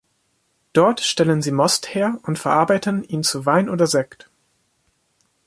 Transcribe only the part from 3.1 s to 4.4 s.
zu Wein oder Sekt.